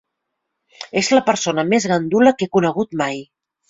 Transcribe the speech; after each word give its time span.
És 1.03 1.11
la 1.17 1.23
persona 1.29 1.69
més 1.69 1.89
gandula 1.95 2.37
que 2.39 2.51
he 2.51 2.55
conegut 2.61 3.03
mai. 3.07 3.27